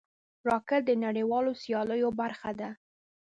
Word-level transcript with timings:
راکټ 0.47 0.81
د 0.87 0.91
نړیوالو 1.05 1.51
سیالیو 1.63 2.09
برخه 2.19 2.51
ده 2.59 2.69